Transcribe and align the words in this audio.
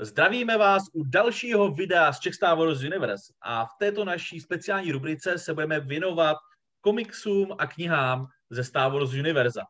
Zdravíme 0.00 0.58
vás 0.58 0.82
u 0.92 1.04
dalšího 1.04 1.70
videa 1.70 2.12
z 2.12 2.20
Czech 2.20 2.34
Star 2.34 2.58
Wars 2.58 2.82
Universe 2.82 3.32
a 3.42 3.64
v 3.64 3.70
této 3.78 4.04
naší 4.04 4.40
speciální 4.40 4.92
rubrice 4.92 5.38
se 5.38 5.54
budeme 5.54 5.80
věnovat 5.80 6.36
komiksům 6.80 7.54
a 7.58 7.66
knihám 7.66 8.26
ze 8.50 8.64
Star 8.64 8.92
Wars 8.92 9.12
Univerza. 9.12 9.62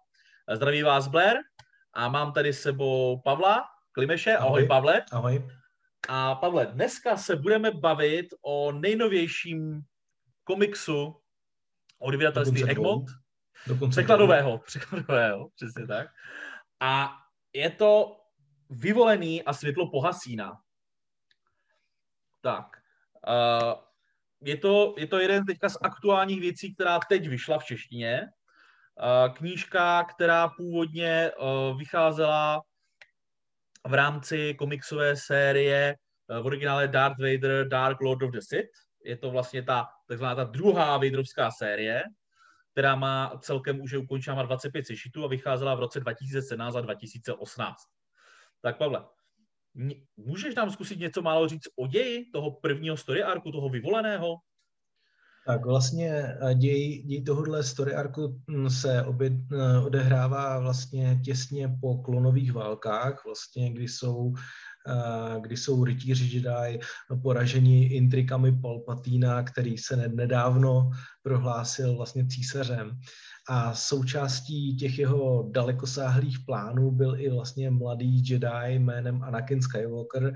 Zdraví 0.55 0.83
vás 0.83 1.09
Blair 1.09 1.37
a 1.93 2.09
mám 2.09 2.33
tady 2.33 2.53
s 2.53 2.61
sebou 2.61 3.21
Pavla 3.25 3.65
Klimeše. 3.93 4.37
Ahoj, 4.37 4.49
Ahoj 4.49 4.67
Pavle. 4.67 5.05
Ahoj. 5.13 5.49
A 6.09 6.35
Pavle, 6.35 6.67
dneska 6.67 7.17
se 7.17 7.37
budeme 7.37 7.71
bavit 7.71 8.27
o 8.43 8.73
nejnovějším 8.73 9.83
komiksu 10.45 11.21
od 11.99 12.15
vydatelství 12.15 12.71
Egmont. 12.71 13.07
Překladového, 13.91 14.59
překladového, 14.59 15.49
přesně 15.55 15.87
tak. 15.87 16.09
A 16.81 17.17
je 17.53 17.71
to 17.71 18.18
vyvolený 18.71 19.43
a 19.43 19.53
světlo 19.53 19.91
pohasína. 19.91 20.61
Tak. 22.41 22.67
Uh, 23.29 23.73
je, 24.41 24.57
to, 24.57 24.95
je 24.99 25.07
to 25.07 25.19
jeden 25.19 25.45
teďka 25.45 25.69
z 25.69 25.79
aktuálních 25.83 26.41
věcí, 26.41 26.75
která 26.75 26.99
teď 27.09 27.29
vyšla 27.29 27.59
v 27.59 27.65
češtině. 27.65 28.23
Uh, 28.23 29.35
knížka, 29.35 30.05
která 30.05 30.49
původně 30.49 31.31
uh, 31.33 31.79
vycházela 31.79 32.63
v 33.87 33.95
rámci 33.95 34.55
komiksové 34.55 35.17
série 35.17 35.97
uh, 36.31 36.39
v 36.39 36.47
originále 36.47 36.89
Darth 36.89 37.19
Vader 37.19 37.69
Dark 37.69 38.01
Lord 38.01 38.23
of 38.23 38.31
the 38.31 38.41
Sith. 38.41 38.71
Je 39.05 39.17
to 39.17 39.31
vlastně 39.31 39.63
ta 39.63 39.89
takzvaná 40.09 40.35
ta 40.35 40.45
druhá 40.45 40.97
Vaderovská 40.97 41.51
série, 41.51 42.05
která 42.73 42.97
má 42.97 43.39
celkem 43.41 43.81
už 43.81 43.91
je 43.91 43.99
ukončena 43.99 44.43
25 44.43 44.87
sešitů 44.87 45.25
a 45.25 45.29
vycházela 45.29 45.75
v 45.75 45.81
roce 45.81 46.01
2017 46.01 46.77
a 46.77 46.81
2018. 46.81 47.98
Tak 48.63 48.79
Pavle, 48.79 49.05
můžeš 50.17 50.55
nám 50.55 50.71
zkusit 50.71 50.99
něco 50.99 51.23
málo 51.23 51.49
říct 51.49 51.69
o 51.77 51.87
ději 51.87 52.31
toho 52.33 52.51
prvního 52.51 52.97
story 52.97 53.23
arku, 53.23 53.53
toho 53.53 53.69
vyvoleného? 53.69 54.35
Tak 55.47 55.67
vlastně 55.67 56.13
eh, 56.13 56.55
děj, 56.55 57.03
děj 57.03 57.23
tohohle 57.23 57.65
story 57.65 57.95
arku 57.95 58.41
hm, 58.51 58.71
se 58.71 59.05
obě, 59.05 59.31
eh, 59.53 59.79
odehrává 59.79 60.59
vlastně 60.59 61.21
těsně 61.25 61.69
po 61.81 61.99
klonových 61.99 62.53
válkách, 62.53 63.25
vlastně 63.25 63.73
kdy 63.73 63.89
jsou 63.89 64.35
Eh, 64.89 65.41
kdy 65.41 65.57
jsou 65.57 65.85
rytíři 65.85 66.37
Jedi 66.37 66.81
poraženi 67.23 67.87
intrikami 67.87 68.61
Palpatína, 68.61 69.43
který 69.43 69.79
se 69.79 69.97
nedávno 69.97 70.91
prohlásil 71.23 71.97
vlastně 71.97 72.27
císařem. 72.27 73.01
A 73.49 73.75
součástí 73.75 74.77
těch 74.77 74.99
jeho 74.99 75.49
dalekosáhlých 75.51 76.39
plánů 76.47 76.91
byl 76.91 77.21
i 77.21 77.31
vlastně 77.31 77.71
mladý 77.71 78.29
Jedi 78.29 78.49
jménem 78.67 79.23
Anakin 79.23 79.63
Skywalker, 79.63 80.35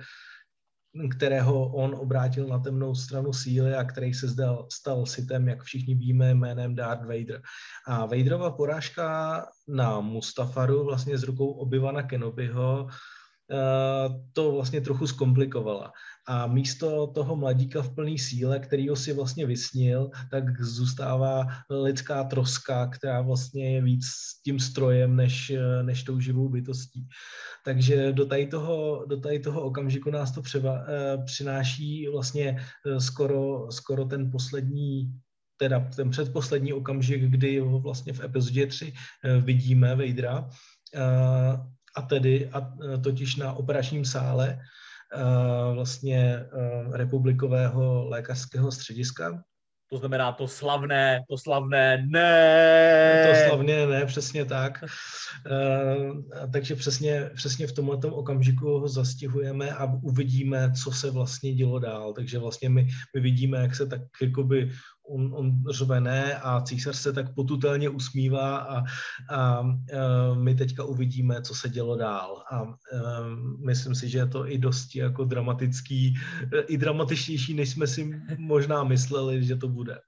kterého 1.17 1.67
on 1.69 1.95
obrátil 1.95 2.47
na 2.49 2.59
temnou 2.59 2.95
stranu 2.95 3.33
síly 3.33 3.75
a 3.75 3.85
který 3.85 4.15
se 4.15 4.29
zdal, 4.29 4.67
stal 4.73 5.07
sitem, 5.07 5.49
jak 5.49 5.63
všichni 5.63 5.95
víme, 5.95 6.35
jménem 6.35 6.75
Darth 6.75 7.03
Vader. 7.03 7.43
A 7.87 8.07
Vaderova 8.07 8.51
porážka 8.51 9.47
na 9.69 10.01
Mustafaru 10.01 10.85
vlastně 10.85 11.19
s 11.19 11.23
rukou 11.23 11.53
Obi-Wana 11.53 12.07
Kenobiho 12.07 12.89
to 14.33 14.53
vlastně 14.53 14.81
trochu 14.81 15.07
zkomplikovala. 15.07 15.93
A 16.27 16.47
místo 16.47 17.07
toho 17.07 17.37
mladíka 17.37 17.83
v 17.83 17.95
plné 17.95 18.19
síle, 18.19 18.59
kterýho 18.59 18.97
si 18.97 19.13
vlastně 19.13 19.47
vysnil, 19.47 20.11
tak 20.31 20.61
zůstává 20.61 21.47
lidská 21.71 22.25
troska, 22.25 22.87
která 22.87 23.21
vlastně 23.21 23.75
je 23.75 23.83
víc 23.83 24.07
tím 24.45 24.61
strojem, 24.61 25.17
než, 25.17 25.53
než 25.83 26.03
tou 26.03 26.21
živou 26.21 26.49
bytostí. 26.49 27.09
Takže 27.65 28.13
do 28.13 28.27
tady 28.27 28.47
toho, 28.47 29.05
do 29.09 29.21
tady 29.21 29.39
toho 29.39 29.63
okamžiku 29.63 30.11
nás 30.11 30.33
to 30.33 30.43
převa, 30.43 30.85
eh, 30.89 31.19
přináší 31.25 32.09
vlastně 32.09 32.57
eh, 32.87 33.01
skoro, 33.01 33.73
skoro 33.73 34.05
ten 34.05 34.31
poslední 34.31 35.13
teda 35.57 35.81
ten 35.97 36.11
předposlední 36.11 36.73
okamžik, 36.73 37.23
kdy 37.23 37.59
ho 37.59 37.81
vlastně 37.81 38.13
v 38.13 38.25
epizodě 38.25 38.67
3 38.67 38.93
vidíme 39.41 39.97
Vejdra 39.97 40.49
a 41.95 42.03
tedy 42.03 42.51
a 42.53 42.73
e, 42.95 42.99
totiž 42.99 43.37
na 43.37 43.53
operačním 43.53 44.05
sále 44.05 44.49
e, 44.49 44.59
vlastně 45.75 46.19
e, 46.19 46.47
republikového 46.97 48.09
lékařského 48.09 48.73
střediska. 48.73 49.43
To 49.91 49.99
znamená 49.99 50.33
to 50.33 50.49
slavné, 50.49 51.21
to 51.29 51.39
slavné 51.39 52.07
ne. 52.09 53.29
To 53.29 53.49
slavné 53.49 53.87
ne, 53.87 54.07
přesně 54.07 54.45
tak. 54.45 54.85
takže 56.53 56.77
přesně, 56.77 57.31
přesně 57.35 57.67
v 57.67 57.73
tomhle 57.73 57.97
okamžiku 57.97 58.79
ho 58.79 58.89
zastihujeme 58.89 59.71
a 59.71 59.85
uvidíme, 60.03 60.73
co 60.83 60.93
se 60.93 61.11
vlastně 61.11 61.55
dělo 61.55 61.79
dál. 61.79 62.13
Takže 62.13 62.39
vlastně 62.39 62.69
my, 62.69 62.89
my 63.15 63.21
vidíme, 63.21 63.59
jak 63.59 63.77
se 63.77 63.87
tak 63.87 64.01
jakoby 64.23 64.71
on, 65.13 65.35
on 65.35 65.65
řve 65.71 66.01
ne 66.01 66.39
a 66.39 66.61
císař 66.61 66.97
se 66.97 67.13
tak 67.13 67.35
potutelně 67.35 67.89
usmívá 67.89 68.57
a, 68.57 68.79
a, 68.79 68.85
a 69.37 69.65
my 70.35 70.55
teďka 70.55 70.85
uvidíme, 70.85 71.43
co 71.43 71.55
se 71.55 71.69
dělo 71.69 71.97
dál. 71.97 72.45
A, 72.51 72.57
a 72.57 72.67
myslím 73.67 73.95
si, 73.95 74.09
že 74.09 74.19
je 74.19 74.27
to 74.27 74.49
i 74.49 74.59
dosti 74.59 74.99
jako 74.99 75.25
dramatický, 75.25 76.15
i 76.67 76.77
dramatičtější, 76.77 77.55
než 77.55 77.71
jsme 77.71 77.87
si 77.87 78.23
možná 78.39 78.85
mysleli, 78.85 79.45
že 79.45 79.57
to 79.57 79.69
bude. 79.69 79.99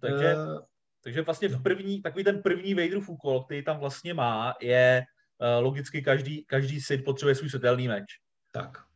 Takže, 0.00 0.36
uh, 0.36 0.58
takže 1.04 1.22
vlastně 1.22 1.48
v 1.48 1.62
první, 1.62 2.02
takový 2.02 2.24
ten 2.24 2.42
první 2.42 2.74
Vaderův 2.74 3.08
úkol, 3.08 3.44
který 3.44 3.64
tam 3.64 3.78
vlastně 3.78 4.14
má, 4.14 4.54
je 4.62 5.02
uh, 5.38 5.64
logicky 5.64 6.02
každý, 6.02 6.44
každý 6.44 6.80
syn 6.80 7.02
potřebuje 7.04 7.34
svůj 7.34 7.48
světelný 7.48 7.88
meč. 7.88 8.04
Tak. 8.52 8.87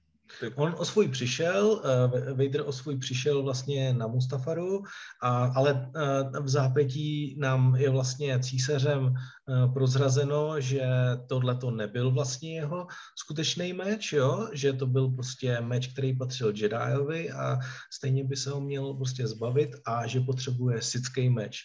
On 0.54 0.74
o 0.78 0.84
svůj 0.84 1.08
přišel, 1.08 1.66
uh, 1.66 2.28
Vader 2.28 2.62
o 2.66 2.72
svůj 2.72 2.98
přišel 2.98 3.42
vlastně 3.42 3.92
na 3.92 4.06
Mustafaru, 4.06 4.82
a, 5.22 5.44
ale 5.44 5.72
uh, 5.72 6.44
v 6.44 6.48
zápětí 6.48 7.36
nám 7.38 7.76
je 7.76 7.90
vlastně 7.90 8.38
císařem 8.40 9.04
uh, 9.04 9.72
prozrazeno, 9.74 10.60
že 10.60 10.82
tohle 11.28 11.54
to 11.56 11.70
nebyl 11.70 12.10
vlastně 12.10 12.54
jeho 12.54 12.86
skutečný 13.18 13.72
meč, 13.72 14.12
jo? 14.12 14.48
že 14.52 14.72
to 14.72 14.86
byl 14.86 15.08
prostě 15.08 15.60
meč, 15.60 15.92
který 15.92 16.16
patřil 16.16 16.52
Jediovi 16.56 17.30
a 17.30 17.58
stejně 17.92 18.24
by 18.24 18.36
se 18.36 18.50
ho 18.50 18.60
měl 18.60 18.94
prostě 18.94 19.26
zbavit 19.26 19.70
a 19.86 20.06
že 20.06 20.20
potřebuje 20.20 20.82
sický 20.82 21.30
meč. 21.30 21.58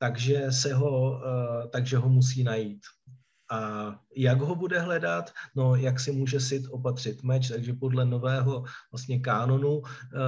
Takže, 0.00 0.52
se 0.52 0.74
ho, 0.74 1.22
takže 1.72 1.96
ho 1.96 2.08
musí 2.08 2.44
najít. 2.44 2.80
A 3.50 3.94
jak 4.16 4.40
ho 4.40 4.54
bude 4.54 4.80
hledat? 4.80 5.32
No, 5.56 5.76
jak 5.76 6.00
si 6.00 6.12
může 6.12 6.40
Sid 6.40 6.62
opatřit 6.70 7.22
meč, 7.22 7.48
takže 7.48 7.72
podle 7.72 8.04
nového 8.04 8.64
vlastně 8.92 9.20
kánonu 9.20 9.82
eh, 9.84 10.18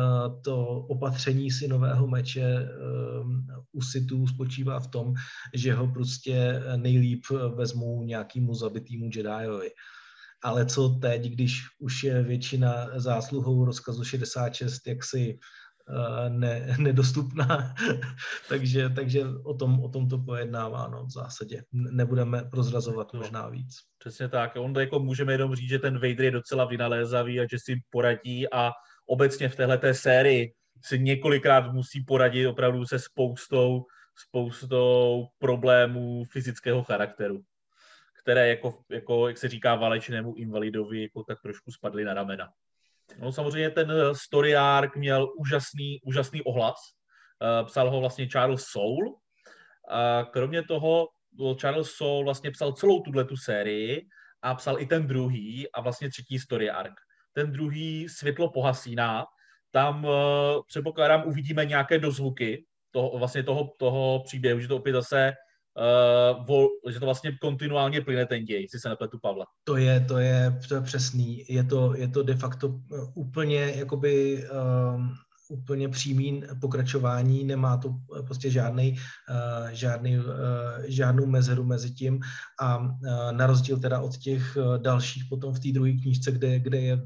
to 0.42 0.66
opatření 0.66 1.50
si 1.50 1.69
nového 1.69 2.06
meče 2.06 2.41
eh, 2.41 2.69
u 3.72 3.82
Sithů 3.82 4.26
spočívá 4.26 4.81
v 4.81 4.86
tom, 4.86 5.14
že 5.54 5.75
ho 5.75 5.86
prostě 5.86 6.62
nejlíp 6.76 7.25
vezmou 7.54 8.03
nějakému 8.03 8.54
zabitýmu 8.54 9.04
Jediovi. 9.04 9.70
Ale 10.42 10.66
co 10.66 10.88
teď, 10.88 11.26
když 11.26 11.62
už 11.78 12.04
je 12.04 12.22
většina 12.22 12.88
zásluhou 12.97 13.64
rozkazu 13.64 14.04
66 14.04 14.87
jaksi 14.87 15.38
ne, 16.28 16.76
nedostupná, 16.78 17.74
takže, 18.48 18.88
takže 18.88 19.24
o, 19.44 19.54
tom, 19.54 19.80
o 19.84 19.88
tom 19.88 20.08
to 20.08 20.18
pojednává 20.18 20.88
no, 20.88 21.04
v 21.06 21.10
zásadě. 21.10 21.62
Nebudeme 21.72 22.44
prozrazovat 22.44 23.12
no, 23.14 23.20
možná 23.20 23.48
víc. 23.48 23.76
Přesně 23.98 24.28
tak. 24.28 24.52
On 24.56 24.74
jako 24.78 24.98
můžeme 24.98 25.32
jenom 25.32 25.54
říct, 25.54 25.68
že 25.68 25.78
ten 25.78 25.94
Vader 25.94 26.20
je 26.20 26.30
docela 26.30 26.64
vynalézavý 26.64 27.40
a 27.40 27.46
že 27.50 27.58
si 27.58 27.82
poradí 27.90 28.52
a 28.52 28.72
obecně 29.06 29.48
v 29.48 29.56
téhle 29.56 29.94
sérii 29.94 30.52
si 30.84 30.98
několikrát 30.98 31.72
musí 31.72 32.04
poradit 32.04 32.46
opravdu 32.46 32.86
se 32.86 32.98
spoustou, 32.98 33.84
spoustou 34.28 35.26
problémů 35.38 36.24
fyzického 36.24 36.82
charakteru, 36.82 37.40
které 38.22 38.48
jako, 38.48 38.78
jako 38.90 39.28
jak 39.28 39.38
se 39.38 39.48
říká 39.48 39.74
válečnému 39.74 40.34
invalidovi, 40.34 41.02
jako 41.02 41.25
tak 41.25 41.40
trošku 41.43 41.72
spadly 41.72 42.04
na 42.04 42.14
ramena. 42.14 42.48
No, 43.18 43.32
samozřejmě 43.32 43.70
ten 43.70 43.90
eh, 43.90 44.14
story 44.14 44.56
arc 44.56 44.92
měl 44.96 45.28
úžasný, 45.38 46.00
úžasný 46.04 46.42
ohlas. 46.42 46.76
Uh, 47.42 47.66
psal 47.66 47.90
ho 47.90 48.00
vlastně 48.00 48.28
Charles 48.28 48.64
Soule. 48.64 49.10
A 49.88 50.24
kromě 50.24 50.62
toho 50.62 51.08
Charles 51.56 51.90
Soule 51.90 52.24
vlastně 52.24 52.50
psal 52.50 52.72
celou 52.72 53.00
tuhle 53.00 53.24
tu 53.24 53.36
sérii 53.36 54.06
a 54.42 54.54
psal 54.54 54.80
i 54.80 54.86
ten 54.86 55.06
druhý 55.06 55.72
a 55.72 55.80
vlastně 55.80 56.10
třetí 56.10 56.38
story 56.38 56.70
arc. 56.70 56.94
Ten 57.32 57.52
druhý 57.52 58.08
Světlo 58.08 58.50
pohasíná, 58.50 59.24
tam 59.70 60.06
předpokládám 60.66 61.22
uvidíme 61.26 61.64
nějaké 61.64 61.98
dozvuky 61.98 62.66
toho, 62.90 63.18
vlastně 63.18 63.42
toho, 63.42 63.74
toho 63.78 64.22
příběhu, 64.24 64.60
že 64.60 64.68
to 64.68 64.76
opět 64.76 64.92
zase 64.92 65.32
uh, 65.76 66.46
vol, 66.46 66.69
že 66.90 67.00
to 67.00 67.05
vlastně 67.05 67.32
kontinuálně 67.40 68.00
plyne 68.00 68.26
ten 68.26 68.44
děj, 68.44 68.69
si 68.69 68.78
se 68.78 68.88
nepletu 68.88 69.19
Pavla. 69.22 69.46
To 69.64 69.76
je, 69.76 70.00
to 70.00 70.19
je, 70.19 70.58
to 70.69 70.75
je 70.75 70.81
přesný. 70.81 71.44
Je 71.49 71.64
to, 71.64 71.94
je 71.96 72.08
to 72.08 72.22
de 72.22 72.37
facto 72.37 72.81
eh, 72.93 72.96
úplně 73.14 73.72
jakoby 73.76 74.44
um, 74.94 75.14
úplně 75.50 75.88
přímý 75.88 76.43
pokračování, 76.61 77.44
nemá 77.44 77.76
to 77.76 77.94
prostě 78.26 78.50
žádný, 78.50 78.96
žádný, 79.70 80.19
žádnou 80.87 81.26
mezeru 81.26 81.64
mezi 81.64 81.90
tím 81.90 82.20
a 82.61 82.96
na 83.31 83.46
rozdíl 83.46 83.81
teda 83.81 84.00
od 84.00 84.17
těch 84.17 84.56
dalších 84.76 85.25
potom 85.28 85.55
v 85.55 85.61
té 85.61 85.69
druhé 85.72 85.93
knížce, 85.93 86.32
kde, 86.32 86.58
kde 86.58 86.81
je 86.81 87.02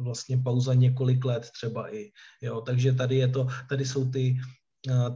vlastně 0.00 0.38
pauza 0.38 0.74
několik 0.74 1.24
let 1.24 1.50
třeba 1.52 1.94
i, 1.94 2.10
jo, 2.42 2.60
takže 2.60 2.92
tady 2.92 3.16
je 3.16 3.28
to, 3.28 3.46
tady 3.68 3.84
jsou 3.84 4.10
ty 4.10 4.36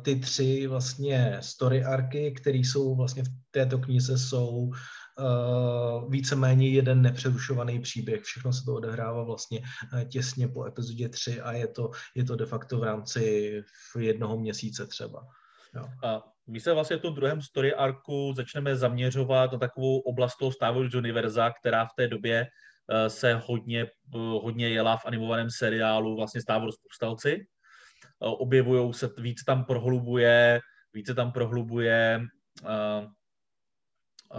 ty 0.02 0.16
tři 0.16 0.66
vlastně 0.66 1.38
story 1.40 1.84
arky, 1.84 2.32
které 2.32 2.58
jsou 2.58 2.96
vlastně 2.96 3.22
v 3.22 3.28
této 3.50 3.78
knize 3.78 4.18
jsou 4.18 4.50
uh, 4.50 6.10
víceméně 6.10 6.68
jeden 6.68 7.02
nepřerušovaný 7.02 7.80
příběh. 7.80 8.22
Všechno 8.22 8.52
se 8.52 8.64
to 8.64 8.74
odehrává 8.74 9.22
vlastně 9.22 9.60
uh, 9.60 10.04
těsně 10.04 10.48
po 10.48 10.64
epizodě 10.64 11.08
3 11.08 11.40
a 11.40 11.52
je 11.52 11.68
to, 11.68 11.90
je 12.14 12.24
to 12.24 12.36
de 12.36 12.46
facto 12.46 12.78
v 12.78 12.82
rámci 12.82 13.52
jednoho 13.98 14.38
měsíce 14.38 14.86
třeba. 14.86 15.26
Jo. 15.74 15.86
A 16.04 16.22
my 16.46 16.60
se 16.60 16.72
vlastně 16.72 16.96
v 16.96 17.00
tom 17.00 17.14
druhém 17.14 17.42
story 17.42 17.74
arku 17.74 18.32
začneme 18.36 18.76
zaměřovat 18.76 19.52
na 19.52 19.58
takovou 19.58 19.98
oblast 19.98 20.36
toho 20.36 20.52
Star 20.52 20.74
Wars 20.74 20.94
univerza, 20.94 21.50
která 21.60 21.84
v 21.84 21.94
té 21.96 22.08
době 22.08 22.46
se 23.08 23.34
hodně, 23.46 23.86
hodně 24.42 24.68
jela 24.68 24.96
v 24.96 25.06
animovaném 25.06 25.50
seriálu 25.50 26.16
vlastně 26.16 26.40
Star 26.40 26.60
Wars 26.60 26.74
povstalci. 26.76 27.46
Objevují 28.20 28.94
se, 28.94 29.10
víc 29.18 29.44
tam 29.44 29.64
prohlubuje, 29.64 30.60
více 30.94 31.14
tam 31.14 31.32
prohlubuje 31.32 32.20
uh, 32.62 33.04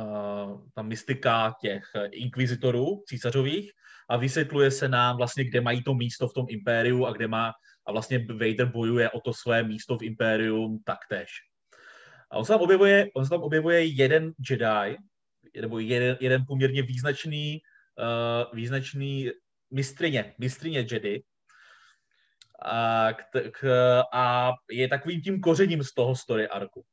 uh, 0.04 0.62
ta 0.74 0.82
mystika 0.82 1.56
těch 1.62 1.84
inkvizitorů 2.12 3.04
císařových 3.08 3.72
a 4.10 4.18
vysvětluje 4.18 4.72
se 4.72 4.88
nám 4.88 5.18
vlastně, 5.18 5.44
kde 5.44 5.62
mají 5.62 5.84
to 5.84 5.94
místo 5.94 6.28
v 6.28 6.34
tom 6.34 6.46
impériu 6.50 7.06
a 7.06 7.12
kde 7.12 7.28
má 7.28 7.52
a 7.88 7.92
vlastně 7.92 8.20
Vader 8.20 8.66
bojuje 8.66 9.10
o 9.10 9.22
to 9.22 9.34
své 9.34 9.64
místo 9.64 9.98
v 9.98 10.04
impérium 10.04 10.80
taktéž. 10.86 11.30
A 12.32 12.38
on 12.38 12.46
se 12.46 12.54
tam 12.54 12.62
objevuje, 12.62 13.08
on 13.16 13.26
se 13.26 13.30
tam 13.30 13.42
objevuje 13.42 13.86
jeden 13.86 14.34
Jedi, 14.50 14.98
nebo 15.62 15.80
jeden, 15.80 16.18
jeden 16.20 16.46
poměrně 16.48 16.82
význačný, 16.82 17.62
uh, 18.00 18.56
význačný 18.56 19.32
mistrině, 19.72 20.34
mistrině 20.40 20.80
Jedi, 20.80 21.24
a, 22.62 23.14
k, 23.14 23.52
k, 23.52 23.64
a 24.14 24.52
je 24.72 24.88
takovým 24.88 25.22
tím 25.22 25.42
kořením 25.42 25.84
z 25.84 25.94
toho 25.94 26.16
story 26.16 26.48
arku. 26.48 26.86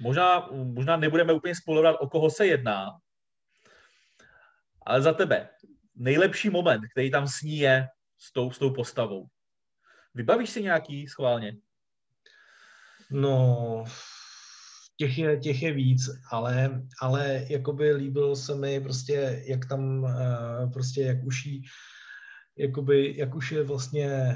Možná, 0.00 0.48
možná 0.52 0.96
nebudeme 0.96 1.32
úplně 1.32 1.54
spolovat, 1.54 1.96
o 2.00 2.08
koho 2.08 2.30
se 2.30 2.46
jedná, 2.46 2.90
ale 4.86 5.02
za 5.02 5.12
tebe, 5.12 5.48
nejlepší 5.94 6.50
moment, 6.50 6.82
který 6.92 7.10
tam 7.10 7.28
sní 7.28 7.58
je 7.58 7.88
s 8.18 8.32
tou, 8.32 8.50
s 8.50 8.58
tou 8.58 8.74
postavou. 8.74 9.26
Vybavíš 10.14 10.50
si 10.50 10.62
nějaký 10.62 11.08
schválně? 11.08 11.56
No, 13.10 13.84
těch 14.96 15.18
je, 15.18 15.36
těch 15.36 15.62
je 15.62 15.72
víc, 15.72 16.02
ale, 16.30 16.82
ale 17.00 17.46
jakoby 17.48 17.92
líbil 17.92 18.36
se 18.36 18.54
mi 18.54 18.80
prostě, 18.80 19.44
jak 19.46 19.68
tam 19.68 20.02
uh, 20.02 20.72
prostě, 20.72 21.02
jak 21.02 21.24
už 21.24 21.46
jí, 21.46 21.62
jakoby, 22.56 23.14
jak 23.16 23.34
už 23.34 23.52
je 23.52 23.62
vlastně 23.62 24.34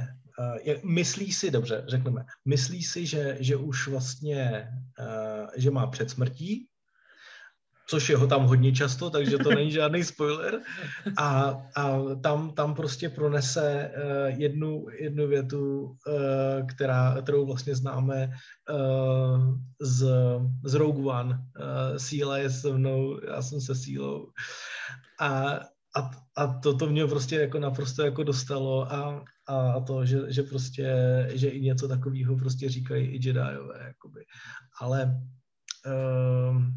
myslí 0.85 1.33
si, 1.33 1.51
dobře, 1.51 1.85
řekneme, 1.89 2.25
myslí 2.45 2.83
si, 2.83 3.07
že, 3.07 3.37
že 3.41 3.57
už 3.57 3.89
vlastně, 3.89 4.69
uh, 5.01 5.49
že 5.57 5.71
má 5.71 5.87
před 5.87 6.11
smrtí, 6.11 6.69
což 7.87 8.09
je 8.09 8.17
ho 8.17 8.27
tam 8.27 8.45
hodně 8.45 8.73
často, 8.73 9.11
takže 9.11 9.39
to 9.39 9.51
není 9.51 9.71
žádný 9.71 10.05
spoiler. 10.17 10.61
A, 11.17 11.61
a 11.77 11.99
tam, 12.23 12.55
tam 12.55 12.75
prostě 12.75 13.09
pronese 13.09 13.93
uh, 13.97 14.41
jednu, 14.41 14.87
jednu 15.01 15.29
větu, 15.29 15.83
uh, 15.83 16.67
která, 16.67 17.17
kterou 17.23 17.47
vlastně 17.47 17.77
známe 17.77 18.31
uh, 18.71 19.59
z, 19.81 20.07
z 20.65 20.75
Rogue 20.75 21.05
One. 21.05 21.31
Uh, 21.31 21.97
síla 21.97 22.39
je 22.39 22.51
se 22.51 22.73
mnou, 22.73 23.21
já 23.27 23.43
jsem 23.43 23.61
se 23.61 23.75
sílou. 23.75 24.29
A, 25.21 25.61
a, 25.97 26.11
a 26.37 26.47
to, 26.47 26.77
to 26.77 26.87
mě 26.87 27.07
prostě 27.07 27.37
jako 27.37 27.59
naprosto 27.59 28.03
jako 28.03 28.23
dostalo 28.23 28.93
a, 28.93 29.25
a 29.47 29.81
to, 29.81 30.07
že, 30.07 30.33
že 30.33 30.43
prostě, 30.43 30.87
že 31.35 31.49
i 31.49 31.61
něco 31.61 31.89
takového 31.89 32.37
prostě 32.37 32.69
říkají 32.69 33.07
i 33.07 33.13
Jediové, 33.13 33.85
jakoby. 33.87 34.25
Ale 34.81 35.21
um, 36.51 36.75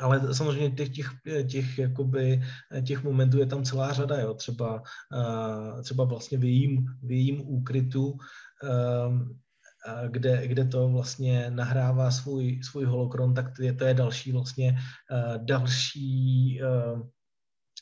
ale 0.00 0.34
samozřejmě 0.34 0.70
těch, 0.70 0.88
těch, 0.88 1.10
těch, 1.46 1.78
jakoby, 1.78 2.42
těch 2.86 3.04
momentů 3.04 3.38
je 3.38 3.46
tam 3.46 3.64
celá 3.64 3.92
řada, 3.92 4.20
jo. 4.20 4.34
Třeba, 4.34 4.82
uh, 5.14 5.82
třeba 5.82 6.04
vlastně 6.04 6.38
v 6.38 6.44
jejím, 6.44 6.86
v 7.02 7.10
jejím 7.10 7.48
úkrytu, 7.48 8.18
um, 9.06 9.40
kde, 10.08 10.48
kde 10.48 10.64
to 10.64 10.88
vlastně 10.88 11.50
nahrává 11.50 12.10
svůj, 12.10 12.62
svůj 12.62 12.84
holokron, 12.84 13.34
tak 13.34 13.56
to 13.56 13.62
je, 13.62 13.72
to 13.72 13.84
je 13.84 13.94
další 13.94 14.32
vlastně 14.32 14.78
uh, 15.12 15.44
další 15.44 16.60
uh, 16.62 17.00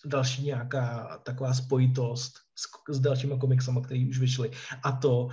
další 0.07 0.43
nějaká 0.45 1.19
taková 1.25 1.55
spojitost 1.55 2.33
s, 2.55 2.95
s 2.95 3.01
dalšíma 3.01 3.39
komiksama, 3.39 3.81
které 3.81 4.07
už 4.11 4.19
vyšly. 4.19 4.51
A 4.83 4.93
to 4.93 5.25
uh, 5.25 5.31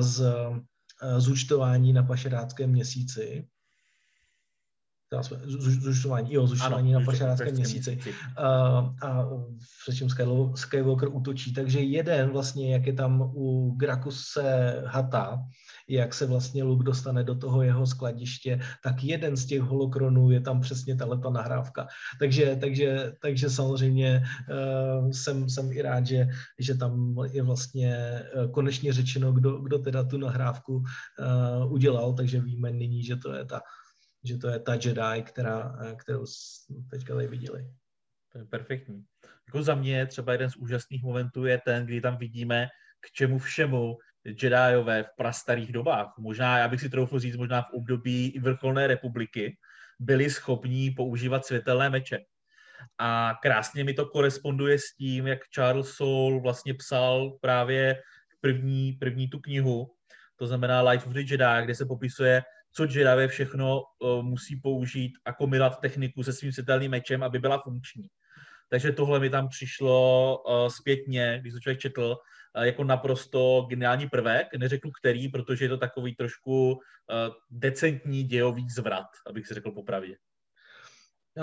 z 0.00 0.20
uh, 0.20 0.58
zúčtování 1.18 1.92
na 1.92 2.02
pašeráckém 2.02 2.70
měsíci, 2.70 3.48
zúčtování, 5.80 6.34
jo, 6.34 6.46
zúčtování 6.46 6.92
na 6.92 7.00
pašeráckém 7.00 7.54
měsíci. 7.54 7.98
Uh, 7.98 8.44
a 9.02 9.28
předtím 9.82 10.08
Skywalker 10.54 11.08
útočí. 11.08 11.52
Takže 11.52 11.80
jeden 11.80 12.30
vlastně, 12.30 12.72
jak 12.72 12.86
je 12.86 12.92
tam 12.92 13.20
u 13.34 13.74
Grakuse 13.76 14.82
Hata, 14.86 15.38
jak 15.88 16.14
se 16.14 16.26
vlastně 16.26 16.62
Luke 16.62 16.84
dostane 16.84 17.24
do 17.24 17.34
toho 17.34 17.62
jeho 17.62 17.86
skladiště, 17.86 18.60
tak 18.82 19.04
jeden 19.04 19.36
z 19.36 19.46
těch 19.46 19.60
holokronů 19.60 20.30
je 20.30 20.40
tam 20.40 20.60
přesně 20.60 20.96
tato 20.96 21.30
nahrávka. 21.30 21.86
Takže, 22.18 22.56
takže, 22.60 23.12
takže 23.22 23.50
samozřejmě 23.50 24.22
uh, 25.00 25.10
jsem, 25.10 25.48
jsem 25.48 25.72
i 25.72 25.82
rád, 25.82 26.06
že, 26.06 26.28
že 26.58 26.74
tam 26.74 27.16
je 27.32 27.42
vlastně 27.42 28.22
uh, 28.36 28.50
konečně 28.50 28.92
řečeno, 28.92 29.32
kdo, 29.32 29.58
kdo 29.58 29.78
teda 29.78 30.04
tu 30.04 30.18
nahrávku 30.18 30.74
uh, 30.76 31.72
udělal, 31.72 32.12
takže 32.12 32.40
víme 32.40 32.72
nyní, 32.72 33.02
že 33.04 33.16
to 33.16 33.34
je 33.34 33.44
ta 33.44 33.60
že 34.26 34.38
to 34.38 34.48
je 34.48 34.58
ta 34.58 34.74
Jedi, 34.74 35.22
která, 35.22 35.78
kterou 35.96 36.24
teďka 36.90 37.14
tady 37.14 37.26
viděli. 37.26 37.70
To 38.32 38.38
je 38.38 38.44
perfektní. 38.44 39.04
Jako 39.46 39.62
za 39.62 39.74
mě 39.74 40.06
třeba 40.06 40.32
jeden 40.32 40.50
z 40.50 40.56
úžasných 40.56 41.02
momentů 41.02 41.44
je 41.44 41.60
ten, 41.64 41.86
kdy 41.86 42.00
tam 42.00 42.16
vidíme, 42.16 42.68
k 43.00 43.10
čemu 43.12 43.38
všemu 43.38 43.96
Jediové 44.26 45.02
v 45.02 45.16
prastarých 45.16 45.72
dobách, 45.72 46.14
možná, 46.18 46.58
já 46.58 46.68
bych 46.68 46.80
si 46.80 46.90
troufl 46.90 47.18
říct, 47.18 47.36
možná 47.36 47.62
v 47.62 47.72
období 47.72 48.38
vrcholné 48.42 48.86
republiky, 48.86 49.56
byli 49.98 50.30
schopní 50.30 50.90
používat 50.90 51.46
světelné 51.46 51.90
meče. 51.90 52.18
A 52.98 53.34
krásně 53.42 53.84
mi 53.84 53.94
to 53.94 54.06
koresponduje 54.06 54.78
s 54.78 54.94
tím, 54.98 55.26
jak 55.26 55.38
Charles 55.54 55.90
Soule 55.90 56.40
vlastně 56.40 56.74
psal 56.74 57.30
právě 57.40 58.02
první, 58.40 58.92
první 58.92 59.28
tu 59.28 59.38
knihu, 59.38 59.90
to 60.36 60.46
znamená 60.46 60.82
Life 60.82 61.06
of 61.06 61.12
the 61.12 61.20
Jedi, 61.20 61.64
kde 61.64 61.74
se 61.74 61.86
popisuje, 61.86 62.42
co 62.72 62.84
Jedi 62.84 63.28
všechno 63.28 63.80
uh, 63.80 64.22
musí 64.22 64.60
použít 64.60 65.12
a 65.24 65.32
kombinovat 65.32 65.80
techniku 65.80 66.22
se 66.22 66.32
svým 66.32 66.52
světelným 66.52 66.90
mečem, 66.90 67.22
aby 67.22 67.38
byla 67.38 67.58
funkční. 67.58 68.06
Takže 68.70 68.92
tohle 68.92 69.20
mi 69.20 69.30
tam 69.30 69.48
přišlo 69.48 70.38
uh, 70.38 70.68
zpětně, 70.68 71.38
když 71.40 71.52
to 71.52 71.60
člověk 71.60 71.80
četl, 71.80 72.16
jako 72.62 72.84
naprosto 72.84 73.66
geniální 73.68 74.08
prvek. 74.08 74.46
Neřeknu 74.58 74.90
který, 74.90 75.28
protože 75.28 75.64
je 75.64 75.68
to 75.68 75.76
takový 75.76 76.14
trošku 76.14 76.72
uh, 76.72 76.78
decentní 77.50 78.24
dějový 78.24 78.70
zvrat, 78.70 79.06
abych 79.26 79.46
si 79.46 79.54
řekl 79.54 79.70
popravdě. 79.70 80.16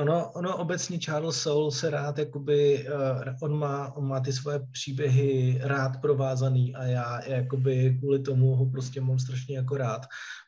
Ono, 0.02 0.32
ono 0.32 0.58
obecně 0.58 1.00
Charles 1.00 1.42
Soule 1.42 1.72
se 1.72 1.90
rád, 1.90 2.18
jakoby, 2.18 2.88
uh, 2.88 3.34
on, 3.42 3.60
má, 3.60 3.96
on 3.96 4.08
má 4.08 4.20
ty 4.20 4.34
svoje 4.34 4.60
příběhy 4.72 5.60
rád 5.62 6.02
provázaný 6.02 6.76
a 6.76 6.84
já 6.84 7.26
jakoby 7.26 7.98
kvůli 8.00 8.20
tomu 8.20 8.56
ho 8.56 8.66
prostě 8.66 9.02
mám 9.02 9.20
strašně 9.20 9.58
jako 9.58 9.78
rád, 9.78 10.02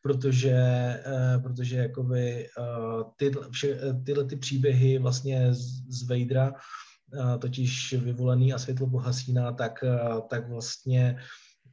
protože, 0.03 0.55
uh, 1.07 1.43
protože 1.43 1.77
jakoby, 1.77 2.47
uh, 2.57 3.03
ty, 3.15 3.31
vše, 3.51 3.79
tyhle 4.05 4.25
ty 4.25 4.35
příběhy 4.35 4.97
vlastně 4.97 5.53
z, 5.53 5.63
z 5.89 6.09
Vadera, 6.09 6.53
totiž 7.39 7.93
vyvolený 7.93 8.53
a 8.53 8.57
světlo 8.57 8.89
pohasíná, 8.89 9.51
tak, 9.51 9.83
uh, 9.83 10.27
tak 10.27 10.49
vlastně 10.49 11.19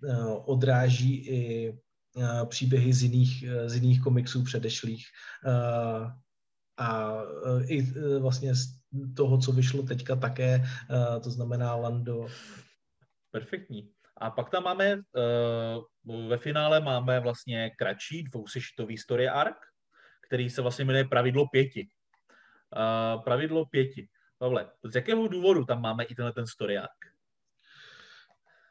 uh, 0.04 0.42
odráží 0.44 1.28
i 1.28 1.72
příběhy 2.48 2.92
z 2.92 3.02
jiných, 3.02 3.44
z 3.66 3.74
jiných 3.74 4.02
komiksů 4.02 4.44
předešlých 4.44 5.04
a 6.78 7.18
i 7.66 7.82
vlastně 8.18 8.54
z 8.54 8.66
toho, 9.16 9.38
co 9.38 9.52
vyšlo 9.52 9.82
teďka 9.82 10.16
také, 10.16 10.64
to 11.22 11.30
znamená 11.30 11.74
Lando. 11.74 12.26
Perfektní. 13.30 13.90
A 14.16 14.30
pak 14.30 14.50
tam 14.50 14.62
máme, 14.62 15.00
ve 16.28 16.38
finále 16.38 16.80
máme 16.80 17.20
vlastně 17.20 17.70
kratší 17.78 18.22
dvousešitový 18.22 18.98
story 18.98 19.28
arc, 19.28 19.56
který 20.26 20.50
se 20.50 20.62
vlastně 20.62 20.84
jmenuje 20.84 21.04
Pravidlo 21.04 21.48
pěti. 21.48 21.88
Pravidlo 23.24 23.66
pěti. 23.66 24.08
Pavle, 24.42 24.70
z 24.84 24.94
jakého 24.94 25.28
důvodu 25.28 25.64
tam 25.64 25.82
máme 25.82 26.04
i 26.04 26.14
tenhle 26.14 26.32
ten 26.32 26.46
story 26.46 26.78
arc? 26.78 26.90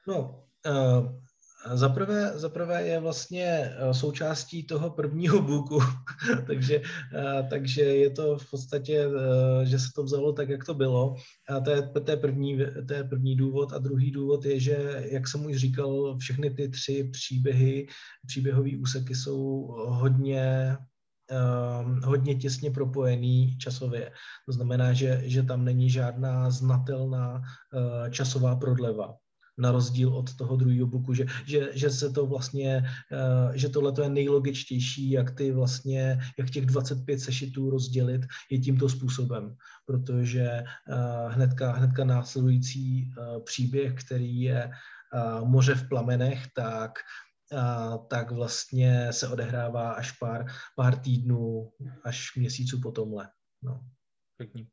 No, 0.08 0.44
uh, 0.68 1.22
Zaprvé, 1.74 2.32
zaprvé 2.36 2.88
je 2.88 3.00
vlastně 3.00 3.46
eh, 3.46 3.94
součástí 3.94 4.64
toho 4.64 4.90
prvního 4.90 5.42
booku, 5.42 5.80
takže, 6.48 6.82
eh, 7.14 7.48
takže 7.50 7.82
je 7.82 8.10
to 8.10 8.38
v 8.38 8.50
podstatě, 8.50 9.06
eh, 9.06 9.66
že 9.66 9.80
se 9.80 9.88
to 9.96 10.04
vzalo 10.04 10.34
tak, 10.34 10.50
jak 10.50 10.66
to 10.66 10.74
bylo. 10.74 11.16
A 11.50 11.60
to 11.60 11.72
je, 11.72 11.82
to 11.82 12.12
je, 12.12 12.18
první, 12.18 12.60
to 12.88 12.94
je 12.94 13.04
první 13.04 13.36
důvod. 13.36 13.74
A 13.74 13.78
druhý 13.78 14.12
důvod 14.12 14.46
je, 14.46 14.60
že, 14.60 15.04
jak 15.12 15.28
jsem 15.28 15.46
už 15.46 15.58
říkal, 15.58 16.18
všechny 16.18 16.50
ty 16.50 16.70
tři 16.70 17.10
příběhy, 17.12 17.88
příběhové 18.28 18.70
úseky 18.80 19.16
jsou 19.16 19.68
hodně 19.88 20.78
hodně 22.04 22.36
těsně 22.36 22.72
propojený 22.72 23.58
časově. 23.58 24.12
To 24.46 24.52
znamená, 24.52 24.94
že, 24.94 25.22
že 25.26 25.44
tam 25.44 25.66
není 25.66 25.90
žádná 25.90 26.50
znatelná 26.50 27.42
časová 28.12 28.56
prodleva 28.56 29.16
na 29.58 29.72
rozdíl 29.72 30.10
od 30.10 30.36
toho 30.36 30.56
druhého 30.56 30.88
booku, 30.88 31.14
že, 31.14 31.26
že, 31.46 31.70
že 31.74 31.90
se 31.90 32.10
to 32.10 32.26
vlastně, 32.26 32.84
eh, 33.12 33.58
že 33.58 33.70
tohle 33.70 33.94
je 34.04 34.10
nejlogičtější, 34.10 35.12
jak 35.12 35.32
ty 35.32 35.52
vlastně, 35.52 36.20
jak 36.40 36.50
těch 36.50 36.66
25 36.66 37.20
sešitů 37.20 37.70
rozdělit 37.70 38.22
je 38.52 38.60
tímto 38.60 38.90
způsobem, 38.90 39.56
protože 39.86 40.44
eh, 40.44 40.66
hnedka, 41.28 41.72
hnedka 41.72 42.04
následující 42.04 43.12
příběh, 43.44 43.94
který 43.94 44.42
je 44.42 44.72
Moře 45.44 45.76
v 45.76 45.90
plamenech, 45.90 46.48
tak 46.56 46.92
tak 48.08 48.32
vlastně 48.32 49.14
se 49.14 49.28
odehrává 49.28 49.92
až 49.92 50.12
pár, 50.12 50.46
pár 50.76 51.00
týdnů, 51.00 51.72
až 52.04 52.36
měsíců 52.36 52.82
po 52.82 52.92
tomhle. 52.92 53.30
No. 53.62 53.82
Pěkný. 54.38 54.68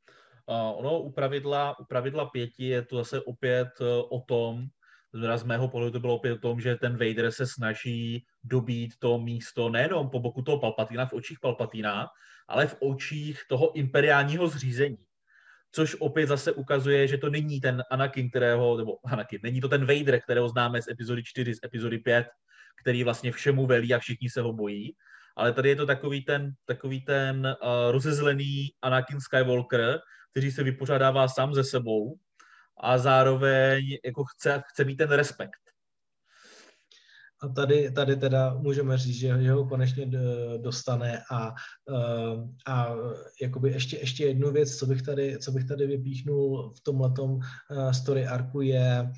Uh, 0.47 0.79
ono 0.79 1.01
u 1.01 1.13
pravidla, 1.13 1.79
u 1.79 1.85
pravidla 1.85 2.27
pěti 2.27 2.65
je 2.65 2.83
to 2.83 2.97
zase 2.97 3.21
opět 3.21 3.69
uh, 3.81 3.87
o 4.19 4.21
tom, 4.21 4.67
z 5.13 5.43
mého 5.43 5.69
pohledu 5.69 5.93
to 5.93 6.01
bylo 6.01 6.15
opět 6.15 6.33
o 6.33 6.39
tom, 6.39 6.61
že 6.61 6.77
ten 6.77 6.93
Vader 6.93 7.31
se 7.31 7.47
snaží 7.47 8.27
dobít 8.45 8.93
to 8.99 9.19
místo 9.19 9.69
nejenom 9.69 10.11
po 10.11 10.21
boku 10.21 10.43
toho 10.43 10.59
Palpatina, 10.59 11.07
v 11.07 11.13
očích 11.13 11.39
Palpatina, 11.41 12.09
ale 12.49 12.67
v 12.67 12.77
očích 12.81 13.43
toho 13.49 13.73
imperiálního 13.77 14.49
zřízení. 14.49 14.99
Což 15.73 15.97
opět 16.01 16.27
zase 16.27 16.53
ukazuje, 16.53 17.09
že 17.09 17.19
to 17.19 17.31
není 17.31 17.61
ten 17.61 17.83
Anakin, 17.91 18.31
kterého, 18.31 18.77
nebo 18.77 19.07
Anakin, 19.07 19.41
není 19.43 19.61
to 19.61 19.69
ten 19.69 19.87
Vader, 19.87 20.21
kterého 20.21 20.49
známe 20.49 20.83
z 20.83 20.89
epizody 20.89 21.23
4, 21.25 21.55
z 21.55 21.59
epizody 21.65 21.99
5, 21.99 22.27
který 22.81 23.05
vlastně 23.05 23.33
všemu 23.33 23.67
velí 23.67 23.95
a 23.95 23.99
všichni 23.99 24.31
se 24.31 24.41
ho 24.41 24.53
bojí. 24.53 24.95
Ale 25.37 25.53
tady 25.53 25.69
je 25.69 25.77
to 25.77 25.87
takový 25.87 26.25
ten, 26.25 26.53
takový 26.65 27.01
ten 27.01 27.47
uh, 27.47 27.93
rozezlený 27.93 28.69
Anakin 28.83 29.21
Skywalker, 29.21 30.01
který 30.31 30.51
se 30.51 30.63
vypořádává 30.63 31.29
sám 31.29 31.55
ze 31.55 31.65
sebou 31.65 32.17
a 32.81 32.99
zároveň 32.99 33.99
jako 34.05 34.25
chce, 34.25 34.63
chce 34.69 34.85
mít 34.85 34.97
ten 34.97 35.11
respekt. 35.11 35.61
A 37.43 37.49
tady, 37.49 37.91
tady 37.91 38.17
teda 38.17 38.55
můžeme 38.55 38.99
říct, 38.99 39.17
že, 39.17 39.51
ho 39.53 39.69
konečně 39.69 40.11
dostane 40.57 41.23
a, 41.31 41.55
eh, 41.91 42.73
a 42.73 42.95
jakoby 43.43 43.71
ještě, 43.71 43.97
ještě 43.97 44.27
jednu 44.27 44.53
věc, 44.53 44.77
co 44.77 44.87
bych 44.87 45.03
tady, 45.03 45.39
co 45.39 45.53
bych 45.53 45.65
tady 45.65 45.87
vypíchnul 45.87 46.73
v 46.77 46.81
tomhletom 46.81 47.41
eh, 47.41 47.95
story 47.95 48.27
arku 48.27 48.61
je, 48.61 48.99
eh, 49.01 49.13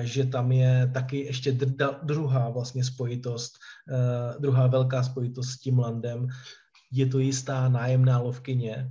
že 0.00 0.24
tam 0.24 0.52
je 0.52 0.90
taky 0.94 1.16
ještě 1.16 1.52
druhá 2.02 2.48
vlastně 2.48 2.84
spojitost, 2.84 3.52
druhá 4.38 4.66
velká 4.66 5.02
spojitost 5.02 5.50
s 5.50 5.58
tím 5.58 5.78
landem. 5.78 6.28
Je 6.92 7.06
to 7.06 7.18
jistá 7.18 7.68
nájemná 7.68 8.18
lovkyně, 8.18 8.90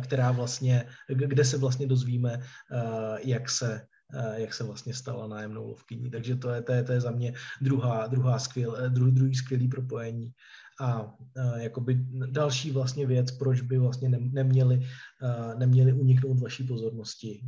která 0.00 0.32
vlastně, 0.32 0.86
kde 1.08 1.44
se 1.44 1.58
vlastně 1.58 1.86
dozvíme, 1.86 2.32
eh, 2.32 3.18
jak 3.24 3.50
se, 3.50 3.86
eh, 4.14 4.40
jak 4.40 4.54
se 4.54 4.64
vlastně 4.64 4.94
stala 4.94 5.26
nájemnou 5.26 5.68
lovkyní. 5.68 6.10
Takže 6.10 6.36
to 6.36 6.50
je, 6.50 6.62
to 6.62 6.72
je, 6.72 6.82
to 6.84 6.92
je 6.92 7.00
za 7.00 7.10
mě 7.10 7.34
druhá, 7.60 8.06
druhá 8.06 8.38
skvěl, 8.38 8.76
eh, 8.76 8.88
druhý, 8.88 9.12
druhý 9.12 9.34
skvělý 9.34 9.68
propojení. 9.68 10.32
A 10.80 11.14
jakoby 11.56 11.94
další 12.30 12.70
vlastně 12.70 13.06
věc, 13.06 13.30
proč 13.30 13.60
by 13.60 13.78
vlastně 13.78 14.08
neměli, 14.08 14.80
neměli 15.58 15.92
uniknout 15.92 16.40
vaší 16.40 16.64
pozornosti 16.64 17.44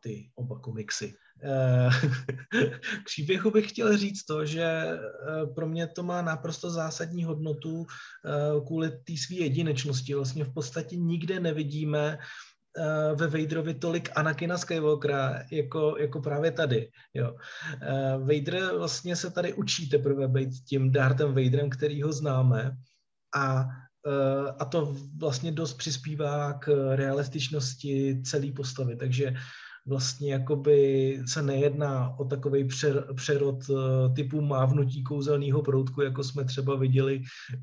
ty 0.00 0.30
oba 0.34 0.58
komiksy. 0.58 1.14
K 1.40 3.04
příběhu 3.04 3.50
bych 3.50 3.68
chtěl 3.70 3.96
říct 3.96 4.24
to, 4.24 4.46
že 4.46 4.98
pro 5.54 5.68
mě 5.68 5.86
to 5.86 6.02
má 6.02 6.22
naprosto 6.22 6.70
zásadní 6.70 7.24
hodnotu 7.24 7.86
kvůli 8.66 8.90
té 8.90 9.16
své 9.26 9.36
jedinečnosti. 9.36 10.14
Vlastně 10.14 10.44
v 10.44 10.54
podstatě 10.54 10.96
nikde 10.96 11.40
nevidíme 11.40 12.18
ve 13.14 13.26
Vaderovi 13.26 13.74
tolik 13.74 14.10
Anakina 14.14 14.58
Skywalkera, 14.58 15.42
jako, 15.52 15.96
jako 15.98 16.20
právě 16.20 16.52
tady. 16.52 16.90
Jo. 17.14 17.36
Vader 18.18 18.76
vlastně 18.78 19.16
se 19.16 19.30
tady 19.30 19.54
učí 19.54 19.88
teprve 19.88 20.28
být 20.28 20.50
tím 20.68 20.92
Darthem 20.92 21.28
Vaderem, 21.34 21.70
který 21.70 22.02
ho 22.02 22.12
známe 22.12 22.76
a 23.36 23.66
a 24.58 24.64
to 24.64 24.96
vlastně 25.18 25.52
dost 25.52 25.74
přispívá 25.74 26.52
k 26.52 26.94
realističnosti 26.96 28.22
celé 28.22 28.52
postavy, 28.52 28.96
takže 28.96 29.34
vlastně 29.86 30.32
jakoby 30.32 31.18
se 31.26 31.42
nejedná 31.42 32.18
o 32.18 32.24
takový 32.24 32.68
přerod 33.14 33.64
eh, 33.70 34.14
typu 34.14 34.40
mávnutí 34.40 35.02
kouzelného 35.02 35.62
proutku, 35.62 36.02
jako 36.02 36.24
jsme 36.24 36.44
třeba 36.44 36.76
viděli 36.76 37.22
eh, 37.22 37.58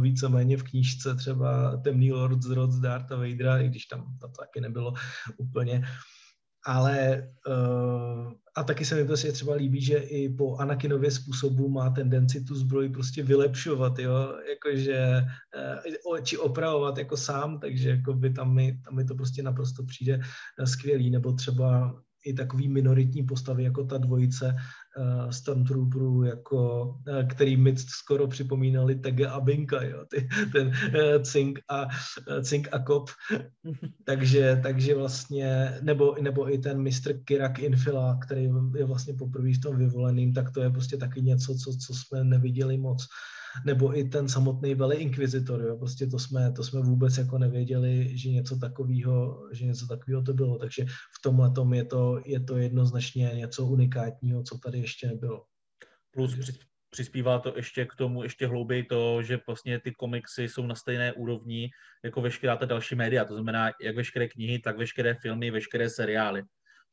víceméně 0.00 0.56
v 0.56 0.62
knížce 0.62 1.14
třeba 1.14 1.76
Temný 1.76 2.12
Lord 2.12 2.42
z 2.42 2.50
Rod 2.50 2.72
z 2.72 2.80
Darta 2.80 3.16
Vadera, 3.16 3.58
i 3.58 3.68
když 3.68 3.86
tam 3.86 4.16
to 4.20 4.28
taky 4.28 4.60
nebylo 4.60 4.94
úplně. 5.38 5.84
Ale 6.64 7.28
uh, 7.46 8.32
a 8.56 8.62
taky 8.64 8.84
se 8.84 8.94
mi 8.94 9.04
prostě 9.04 9.32
třeba 9.32 9.54
líbí, 9.54 9.80
že 9.80 9.96
i 9.96 10.28
po 10.28 10.56
Anakinově 10.56 11.10
způsobu 11.10 11.68
má 11.68 11.90
tendenci 11.90 12.40
tu 12.40 12.54
zbroj 12.54 12.88
prostě 12.88 13.22
vylepšovat, 13.22 13.98
jo, 13.98 14.38
jakože, 14.48 15.24
uh, 16.08 16.20
či 16.20 16.38
opravovat 16.38 16.98
jako 16.98 17.16
sám, 17.16 17.60
takže 17.60 17.90
jako 17.90 18.14
by 18.14 18.30
tam 18.32 18.54
mi, 18.54 18.80
tam 18.84 18.96
mi 18.96 19.04
to 19.04 19.14
prostě 19.14 19.42
naprosto 19.42 19.84
přijde 19.84 20.20
skvělý, 20.64 21.10
nebo 21.10 21.32
třeba 21.32 21.94
i 22.26 22.34
takový 22.34 22.68
minoritní 22.68 23.22
postavy, 23.22 23.64
jako 23.64 23.84
ta 23.84 23.98
dvojice 23.98 24.56
uh, 24.98 25.30
Stormtrooperů, 25.30 26.22
jako, 26.22 26.84
uh, 26.84 27.28
který 27.28 27.56
mi 27.56 27.76
skoro 27.76 28.26
připomínali 28.26 28.94
Tege 28.94 29.26
a 29.26 29.40
Binka, 29.40 29.82
jo, 29.82 30.04
ty, 30.10 30.28
ten 30.52 30.66
uh, 30.66 31.22
Cink 31.22 31.58
a, 31.68 31.84
uh, 31.84 32.42
Cink 32.42 32.68
a 32.72 32.78
Kop. 32.78 33.10
takže, 34.04 34.60
takže 34.62 34.94
vlastně, 34.94 35.78
nebo, 35.82 36.16
nebo 36.20 36.52
i 36.52 36.58
ten 36.58 36.82
Mr. 36.82 37.12
Kirak 37.24 37.58
Infila, 37.58 38.18
který 38.22 38.50
je 38.76 38.84
vlastně 38.84 39.14
poprvé 39.14 39.52
v 39.52 39.60
tom 39.60 39.76
vyvoleným, 39.76 40.32
tak 40.32 40.50
to 40.50 40.62
je 40.62 40.70
prostě 40.70 40.96
taky 40.96 41.22
něco, 41.22 41.54
co, 41.54 41.76
co 41.86 41.94
jsme 41.94 42.24
neviděli 42.24 42.78
moc. 42.78 43.02
Uh, 43.02 43.35
nebo 43.64 43.98
i 43.98 44.04
ten 44.04 44.28
samotný 44.28 44.74
veleinkvizitor, 44.74 45.62
jo, 45.62 45.76
prostě 45.76 46.06
to 46.06 46.18
jsme, 46.18 46.52
to 46.52 46.64
jsme 46.64 46.80
vůbec 46.80 47.16
jako 47.16 47.38
nevěděli, 47.38 48.18
že 48.18 48.30
něco 48.30 48.56
takového, 48.56 49.48
že 49.52 49.64
něco 49.64 49.86
takového 49.86 50.22
to 50.22 50.34
bylo, 50.34 50.58
takže 50.58 50.84
v 50.88 51.22
tomhle 51.22 51.50
tom 51.50 51.74
je 51.74 51.84
to, 51.84 52.20
je 52.24 52.40
to 52.40 52.56
jednoznačně 52.56 53.30
něco 53.34 53.66
unikátního, 53.66 54.42
co 54.42 54.58
tady 54.58 54.78
ještě 54.78 55.06
nebylo. 55.06 55.44
Plus 56.10 56.34
přispívá 56.90 57.38
to 57.38 57.52
ještě 57.56 57.84
k 57.84 57.94
tomu 57.94 58.22
ještě 58.22 58.46
hlouběji 58.46 58.84
to, 58.84 59.22
že 59.22 59.40
vlastně 59.46 59.80
ty 59.80 59.92
komiksy 59.92 60.48
jsou 60.48 60.66
na 60.66 60.74
stejné 60.74 61.12
úrovni 61.12 61.70
jako 62.04 62.20
veškerá 62.20 62.56
ta 62.56 62.66
další 62.66 62.94
média, 62.94 63.24
to 63.24 63.34
znamená 63.34 63.70
jak 63.82 63.96
veškeré 63.96 64.28
knihy, 64.28 64.58
tak 64.58 64.78
veškeré 64.78 65.14
filmy, 65.14 65.50
veškeré 65.50 65.90
seriály, 65.90 66.42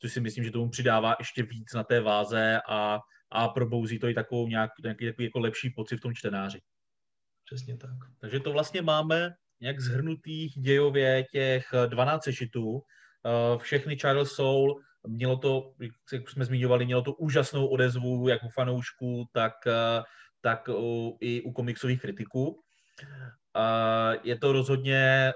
což 0.01 0.13
si 0.13 0.19
myslím, 0.19 0.43
že 0.43 0.51
tomu 0.51 0.69
přidává 0.69 1.15
ještě 1.19 1.43
víc 1.43 1.73
na 1.73 1.83
té 1.83 2.01
váze 2.01 2.61
a 2.69 2.99
a 3.33 3.47
probouzí 3.47 3.99
to 3.99 4.07
i 4.07 4.13
takovou 4.13 4.47
nějak, 4.47 4.71
nějaký 4.83 5.05
takový 5.05 5.25
jako 5.25 5.39
lepší 5.39 5.69
pocit 5.69 5.97
v 5.97 6.01
tom 6.01 6.15
čtenáři. 6.15 6.61
Přesně 7.45 7.77
tak. 7.77 7.97
Takže 8.19 8.39
to 8.39 8.51
vlastně 8.51 8.81
máme 8.81 9.33
nějak 9.61 9.79
zhrnutých 9.79 10.53
dějově 10.57 11.25
těch 11.31 11.65
12 11.87 12.23
sešitů. 12.23 12.81
Eh, 13.25 13.57
všechny 13.57 13.97
Charles 13.97 14.31
Soul, 14.31 14.81
mělo 15.07 15.37
to, 15.37 15.73
jak 16.13 16.29
jsme 16.29 16.45
zmiňovali, 16.45 16.85
mělo 16.85 17.01
to 17.01 17.13
úžasnou 17.13 17.67
odezvu 17.67 18.27
jak 18.27 18.43
u 18.43 18.49
fanoušků, 18.49 19.25
tak, 19.31 19.53
eh, 19.67 20.03
tak 20.41 20.69
i 21.19 21.41
u 21.41 21.51
komiksových 21.51 22.01
kritiků. 22.01 22.59
Je 24.23 24.37
to 24.37 24.51
rozhodně 24.51 25.33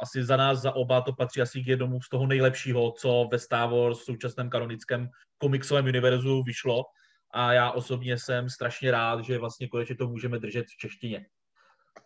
asi 0.00 0.24
za 0.24 0.36
nás, 0.36 0.60
za 0.60 0.72
oba, 0.72 1.00
to 1.00 1.12
patří 1.12 1.40
asi 1.40 1.62
k 1.62 1.66
jednomu 1.66 2.00
z 2.00 2.08
toho 2.08 2.26
nejlepšího, 2.26 2.92
co 2.92 3.28
ve 3.32 3.38
Star 3.38 3.70
Wars 3.70 4.00
v 4.00 4.04
současném 4.04 4.50
kanonickém 4.50 5.08
komiksovém 5.38 5.84
univerzu 5.84 6.42
vyšlo 6.42 6.84
a 7.32 7.52
já 7.52 7.70
osobně 7.70 8.18
jsem 8.18 8.50
strašně 8.50 8.90
rád, 8.90 9.24
že 9.24 9.38
vlastně 9.38 9.68
konečně 9.68 9.96
to 9.96 10.08
můžeme 10.08 10.38
držet 10.38 10.66
v 10.66 10.76
češtině. 10.76 11.26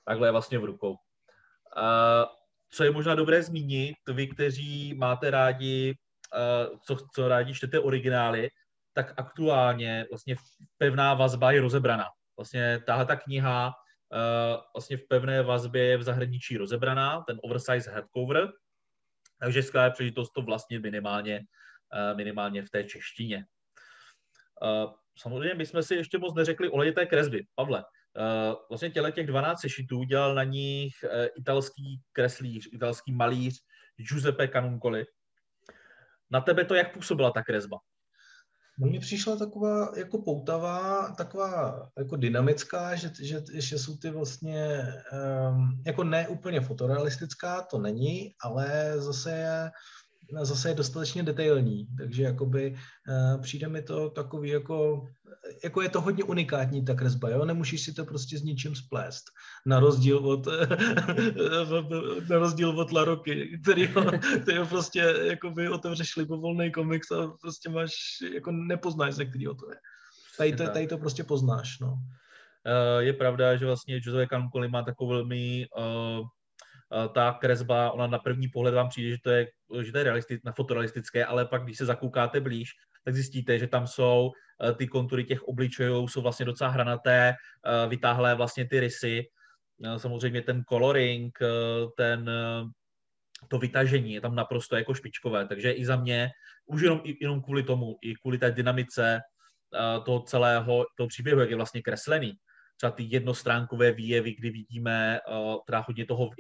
Takhle 0.04 0.30
vlastně 0.30 0.58
v 0.58 0.64
rukou. 0.64 0.90
Uh, 0.90 2.24
co 2.70 2.84
je 2.84 2.90
možná 2.90 3.14
dobré 3.14 3.42
zmínit, 3.42 3.96
vy, 4.12 4.26
kteří 4.26 4.94
máte 4.94 5.30
rádi, 5.30 5.94
uh, 6.34 6.78
co, 6.86 6.96
co 7.14 7.28
rádi 7.28 7.54
čtete 7.54 7.80
originály, 7.80 8.50
tak 8.92 9.14
aktuálně 9.16 10.06
vlastně 10.10 10.36
pevná 10.78 11.14
vazba 11.14 11.52
je 11.52 11.60
rozebraná. 11.60 12.06
Vlastně 12.36 12.82
tahle 12.86 13.06
ta 13.06 13.16
kniha 13.16 13.66
uh, 13.66 14.62
vlastně 14.74 14.96
v 14.96 15.08
pevné 15.08 15.42
vazbě 15.42 15.84
je 15.84 15.96
v 15.96 16.02
zahraničí 16.02 16.56
rozebraná, 16.56 17.20
ten 17.20 17.40
oversize 17.42 17.90
hardcover, 17.90 18.52
takže 19.40 19.62
skvělá 19.62 19.90
příležitost 19.90 20.30
to 20.30 20.42
vlastně 20.42 20.80
minimálně, 20.80 21.40
minimálně 22.16 22.62
v 22.62 22.70
té 22.70 22.84
češtině. 22.84 23.46
Samozřejmě 25.18 25.54
my 25.54 25.66
jsme 25.66 25.82
si 25.82 25.94
ještě 25.94 26.18
moc 26.18 26.34
neřekli 26.34 26.68
o 26.68 26.92
té 26.92 27.06
kresby. 27.06 27.46
Pavle, 27.54 27.84
uh, 27.84 28.54
vlastně 28.68 28.90
těle 28.90 29.12
těch 29.12 29.26
12 29.26 29.60
sešitů 29.60 30.04
dělal 30.04 30.34
na 30.34 30.44
nich 30.44 30.94
uh, 31.04 31.26
italský 31.36 32.00
kreslíř, 32.12 32.68
italský 32.72 33.12
malíř 33.12 33.60
Giuseppe 33.96 34.48
Canuncoli. 34.48 35.04
Na 36.30 36.40
tebe 36.40 36.64
to 36.64 36.74
jak 36.74 36.94
působila 36.94 37.30
ta 37.30 37.42
kresba? 37.42 37.78
No 38.78 38.86
mně 38.86 39.00
přišla 39.00 39.36
taková 39.36 39.92
jako 39.96 40.22
poutavá, 40.22 41.14
taková 41.18 41.90
jako 41.98 42.16
dynamická, 42.16 42.94
že, 42.94 43.10
že, 43.22 43.42
že 43.54 43.78
jsou 43.78 43.96
ty 43.96 44.10
vlastně 44.10 44.86
um, 45.50 45.82
jako 45.86 46.04
ne 46.04 46.28
úplně 46.28 46.60
fotorealistická, 46.60 47.62
to 47.62 47.78
není, 47.78 48.34
ale 48.40 48.92
zase 48.96 49.30
je 49.30 49.70
zase 50.42 50.68
je 50.68 50.74
dostatečně 50.74 51.22
detailní, 51.22 51.86
takže 51.98 52.22
jakoby 52.22 52.74
uh, 52.74 53.42
přijde 53.42 53.68
mi 53.68 53.82
to 53.82 54.10
takový 54.10 54.50
jako, 54.50 55.06
jako 55.64 55.82
je 55.82 55.88
to 55.88 56.00
hodně 56.00 56.24
unikátní 56.24 56.84
ta 56.84 56.94
kresba, 56.94 57.30
jo, 57.30 57.44
nemůžeš 57.44 57.84
si 57.84 57.92
to 57.92 58.04
prostě 58.04 58.38
s 58.38 58.42
ničím 58.42 58.74
splést, 58.74 59.24
na 59.66 59.80
rozdíl 59.80 60.18
od, 60.18 60.46
na 62.30 62.38
rozdíl 62.38 62.80
od 62.80 62.92
Laroky, 62.92 63.58
který, 63.62 63.88
který 64.42 64.58
prostě 64.68 65.14
jakoby 65.22 65.68
otevřeš 65.68 66.16
libovolný 66.16 66.72
komiks 66.72 67.10
a 67.10 67.32
prostě 67.40 67.70
máš, 67.70 67.92
jako 68.34 68.50
nepoznáš, 68.50 69.14
ze 69.14 69.24
kterého 69.24 69.54
to 69.54 69.70
je. 69.70 69.76
Tady 70.38 70.52
to, 70.56 70.64
tady 70.64 70.86
to 70.86 70.98
prostě 70.98 71.24
poznáš, 71.24 71.78
no. 71.78 71.92
Uh, 71.92 72.98
je 72.98 73.12
pravda, 73.12 73.56
že 73.56 73.66
vlastně 73.66 74.00
José 74.02 74.26
Cancoli 74.26 74.68
má 74.68 74.82
takovou 74.82 75.10
velmi 75.10 75.66
uh, 75.78 76.26
ta 77.14 77.32
kresba, 77.40 77.90
ona 77.90 78.06
na 78.06 78.18
první 78.18 78.48
pohled 78.48 78.74
vám 78.74 78.88
přijde, 78.88 79.10
že 79.10 79.18
to 79.22 79.30
je, 79.30 79.46
že 79.82 79.92
to 79.92 79.98
je 79.98 80.04
realistic, 80.04 80.42
na 80.44 80.52
fotorealistické, 80.52 81.24
ale 81.24 81.46
pak, 81.46 81.64
když 81.64 81.78
se 81.78 81.86
zakoukáte 81.86 82.40
blíž, 82.40 82.70
tak 83.04 83.14
zjistíte, 83.14 83.58
že 83.58 83.66
tam 83.66 83.86
jsou 83.86 84.32
eh, 84.62 84.72
ty 84.74 84.86
kontury 84.86 85.24
těch 85.24 85.42
obličejů, 85.42 86.08
jsou 86.08 86.22
vlastně 86.22 86.46
docela 86.46 86.70
hranaté, 86.70 87.34
eh, 87.34 87.88
vytáhlé 87.88 88.34
vlastně 88.34 88.68
ty 88.68 88.80
rysy, 88.80 89.22
eh, 89.84 89.98
samozřejmě 89.98 90.42
ten 90.42 90.64
coloring, 90.68 91.38
ten, 91.96 92.30
to 93.48 93.58
vytažení 93.58 94.12
je 94.12 94.20
tam 94.20 94.34
naprosto 94.34 94.76
jako 94.76 94.94
špičkové, 94.94 95.48
takže 95.48 95.72
i 95.72 95.84
za 95.84 95.96
mě, 95.96 96.30
už 96.66 96.82
jenom, 96.82 97.00
jenom 97.20 97.42
kvůli 97.42 97.62
tomu, 97.62 97.96
i 98.02 98.14
kvůli 98.14 98.38
té 98.38 98.50
dynamice 98.50 99.20
toho 100.04 100.20
celého, 100.20 100.84
toho 100.96 101.08
příběhu, 101.08 101.40
jak 101.40 101.50
je 101.50 101.56
vlastně 101.56 101.82
kreslený, 101.82 102.32
třeba 102.76 102.90
ty 102.90 103.02
jednostránkové 103.02 103.92
výjevy, 103.92 104.34
kdy 104.38 104.50
vidíme 104.50 105.20
teda 105.66 105.84
hodně 105.86 106.06
toho, 106.06 106.30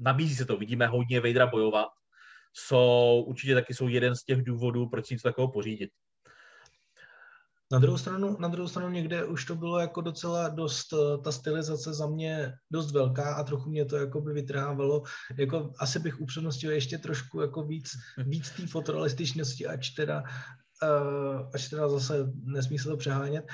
nabízí 0.00 0.34
se 0.34 0.44
to, 0.44 0.56
vidíme 0.56 0.86
hodně 0.86 1.20
Vadera 1.20 1.46
bojovat, 1.46 1.88
jsou 2.52 3.24
určitě 3.26 3.54
taky 3.54 3.74
jsou 3.74 3.88
jeden 3.88 4.16
z 4.16 4.24
těch 4.24 4.44
důvodů, 4.44 4.88
proč 4.88 5.06
si 5.06 5.14
něco 5.14 5.28
takového 5.28 5.52
pořídit. 5.52 5.90
Na 7.72 7.78
druhou, 7.78 7.98
stranu, 7.98 8.36
na 8.40 8.48
druhou 8.48 8.68
stranu 8.68 8.90
někde 8.90 9.24
už 9.24 9.44
to 9.44 9.54
bylo 9.54 9.78
jako 9.78 10.00
docela 10.00 10.48
dost, 10.48 10.92
eh, 10.92 11.18
ta 11.18 11.32
stylizace 11.32 11.94
za 11.94 12.06
mě 12.06 12.52
dost 12.70 12.92
velká 12.92 13.34
a 13.34 13.44
trochu 13.44 13.70
mě 13.70 13.84
to 13.84 13.96
jako 13.96 14.20
by 14.20 14.32
vytrhávalo. 14.32 15.02
Jako 15.38 15.72
asi 15.78 15.98
bych 15.98 16.20
upřednostil 16.20 16.70
ještě 16.70 16.98
trošku 16.98 17.40
jako 17.40 17.62
víc, 17.62 17.90
víc 18.26 18.50
té 18.50 18.66
fotorealističnosti, 18.66 19.66
ač 19.66 19.90
teda, 19.90 20.22
uh, 20.82 21.50
ač 21.54 21.68
teda 21.68 21.88
zase 21.88 22.32
nesmí 22.44 22.78
se 22.78 22.88
to 22.88 22.96
přehánět. 22.96 23.44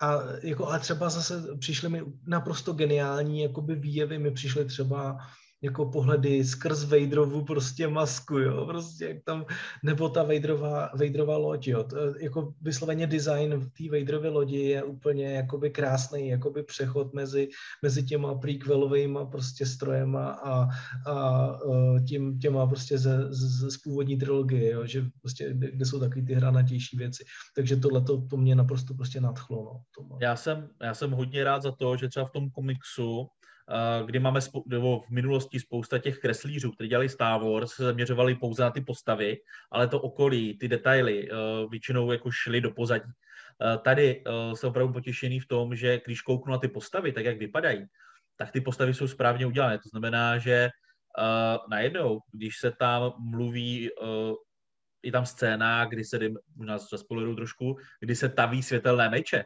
A 0.00 0.18
jako, 0.42 0.66
ale 0.66 0.80
třeba 0.80 1.10
zase 1.10 1.56
přišly 1.58 1.88
mi 1.88 2.02
naprosto 2.26 2.72
geniální 2.72 3.42
jakoby 3.42 3.74
výjevy, 3.74 4.18
mi 4.18 4.30
přišly 4.30 4.64
třeba 4.64 5.18
jako 5.62 5.86
pohledy 5.86 6.44
skrz 6.44 6.84
Vaderovu 6.84 7.44
prostě 7.44 7.88
masku, 7.88 8.38
jo, 8.38 8.66
prostě 8.66 9.04
jak 9.04 9.24
tam, 9.24 9.44
nebo 9.82 10.08
ta 10.08 10.22
Vaderová, 10.22 10.90
Vaderová 10.94 11.36
loď, 11.36 11.68
jo, 11.68 11.84
to, 11.84 11.96
jako 12.20 12.54
vysloveně 12.60 13.06
design 13.06 13.70
té 13.78 13.98
Vaderově 13.98 14.30
lodi 14.30 14.58
je 14.58 14.82
úplně 14.82 15.32
jakoby 15.32 15.70
krásný, 15.70 16.28
jakoby 16.28 16.62
přechod 16.62 17.14
mezi, 17.14 17.48
mezi 17.82 18.02
těma 18.02 18.34
prequelovými 18.34 19.18
prostě 19.30 19.66
strojema 19.66 20.30
a, 20.30 20.68
a 21.10 21.48
e, 21.96 22.00
tím, 22.00 22.38
těma 22.38 22.66
prostě 22.66 22.98
ze, 22.98 23.26
ze, 23.30 23.70
z 23.70 23.76
původní 23.76 24.16
trilogie, 24.16 24.72
jo, 24.72 24.86
že 24.86 25.04
prostě, 25.20 25.54
kde, 25.54 25.86
jsou 25.86 26.00
taky 26.00 26.22
ty 26.22 26.34
hranatější 26.34 26.96
věci. 26.96 27.24
Takže 27.56 27.76
tohle 27.76 28.00
to, 28.00 28.36
mě 28.36 28.54
naprosto 28.54 28.94
prostě 28.94 29.20
nadchlo. 29.20 29.64
No, 29.64 29.82
to 29.96 30.18
já, 30.20 30.36
jsem, 30.36 30.68
já 30.82 30.94
jsem 30.94 31.10
hodně 31.10 31.44
rád 31.44 31.62
za 31.62 31.72
to, 31.72 31.96
že 31.96 32.08
třeba 32.08 32.26
v 32.26 32.30
tom 32.30 32.50
komiksu 32.50 33.26
kdy 34.06 34.18
máme 34.18 34.40
spou- 34.40 34.64
nebo 34.66 35.00
v 35.00 35.10
minulosti 35.10 35.60
spousta 35.60 35.98
těch 35.98 36.18
kreslířů, 36.18 36.70
kteří 36.70 36.88
dělali 36.88 37.08
Star 37.08 37.40
Wars, 37.40 37.72
se 37.72 37.84
zaměřovali 37.84 38.34
pouze 38.34 38.62
na 38.62 38.70
ty 38.70 38.80
postavy, 38.80 39.38
ale 39.70 39.88
to 39.88 40.00
okolí, 40.00 40.58
ty 40.58 40.68
detaily 40.68 41.30
uh, 41.30 41.70
většinou 41.70 42.12
jako 42.12 42.30
šly 42.30 42.60
do 42.60 42.70
pozadí. 42.70 43.04
Uh, 43.04 43.82
tady 43.82 44.24
jsem 44.54 44.70
opravdu 44.70 44.92
potěšený 44.92 45.40
v 45.40 45.48
tom, 45.48 45.76
že 45.76 46.00
když 46.04 46.22
kouknu 46.22 46.52
na 46.52 46.58
ty 46.58 46.68
postavy, 46.68 47.12
tak 47.12 47.24
jak 47.24 47.38
vypadají, 47.38 47.86
tak 48.36 48.50
ty 48.50 48.60
postavy 48.60 48.94
jsou 48.94 49.08
správně 49.08 49.46
udělané. 49.46 49.78
To 49.78 49.88
znamená, 49.88 50.38
že 50.38 50.70
uh, 51.18 51.68
najednou, 51.70 52.20
když 52.32 52.58
se 52.58 52.72
tam 52.78 53.12
mluví, 53.18 53.90
uh, 53.92 54.34
je 55.02 55.12
tam 55.12 55.26
scéna, 55.26 55.84
kdy 55.84 56.04
se, 56.04 56.18
možná 56.56 56.78
zaspoileru 56.78 57.36
trošku, 57.36 57.76
kdy 58.00 58.16
se 58.16 58.28
taví 58.28 58.62
světelné 58.62 59.08
meče, 59.08 59.44